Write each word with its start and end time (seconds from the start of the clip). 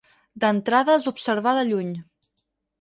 D'entrada, 0.43 0.95
els 1.01 1.11
observà 1.13 1.55
de 1.61 1.69
lluny. 1.71 1.95